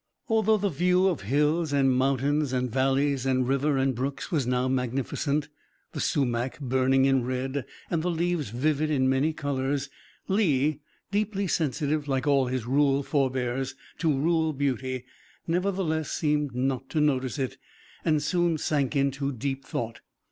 Although 0.29 0.57
the 0.57 0.69
view 0.69 1.07
of 1.07 1.21
hills 1.21 1.71
and 1.71 1.91
mountains 1.95 2.53
and 2.53 2.71
valleys 2.71 3.23
and 3.27 3.47
river 3.47 3.77
and 3.77 3.93
brooks 3.93 4.31
was 4.31 4.47
now 4.47 4.67
magnificent, 4.67 5.47
the 5.91 5.99
sumach 5.99 6.59
burning 6.59 7.05
in 7.05 7.23
red 7.23 7.67
and 7.87 8.01
the 8.01 8.09
leaves 8.09 8.49
vivid 8.49 8.89
in 8.89 9.07
many 9.07 9.31
colors, 9.31 9.91
Lee, 10.27 10.79
deeply 11.11 11.45
sensitive, 11.45 12.07
like 12.07 12.25
all 12.25 12.47
his 12.47 12.65
rural 12.65 13.03
forbears, 13.03 13.75
to 13.99 14.09
rural 14.11 14.53
beauty, 14.53 15.05
nevertheless 15.45 16.09
seemed 16.09 16.55
not 16.55 16.89
to 16.89 16.99
notice 16.99 17.37
it, 17.37 17.57
and 18.03 18.23
soon 18.23 18.57
sank 18.57 18.95
into 18.95 19.31
deep 19.31 19.63
thought. 19.63 20.01